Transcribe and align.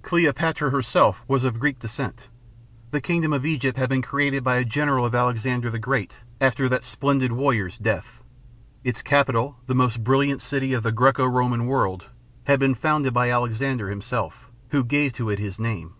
Cleopatra 0.00 0.70
herself 0.70 1.22
was 1.28 1.44
of 1.44 1.58
Greek 1.60 1.78
descent. 1.78 2.28
The 2.90 3.02
kingdom 3.02 3.34
of 3.34 3.44
Egypt 3.44 3.76
had 3.76 3.90
been 3.90 4.00
created 4.00 4.42
by 4.42 4.56
a 4.56 4.64
general 4.64 5.04
of 5.04 5.14
Alexander 5.14 5.68
the 5.68 5.78
Great 5.78 6.20
after 6.40 6.70
that 6.70 6.84
splendid 6.84 7.32
warrior's 7.32 7.76
death. 7.76 8.22
Its 8.82 9.02
capital, 9.02 9.58
the 9.66 9.74
most 9.74 10.02
brilliant 10.02 10.40
city 10.40 10.72
of 10.72 10.84
the 10.84 10.90
Greco 10.90 11.26
Roman 11.26 11.66
world, 11.66 12.06
had 12.44 12.58
been 12.58 12.74
founded 12.74 13.12
by 13.12 13.30
Alexander 13.30 13.90
himself, 13.90 14.50
who 14.70 14.84
gave 14.84 15.12
to 15.12 15.28
it 15.28 15.38
his 15.38 15.58
name. 15.58 15.92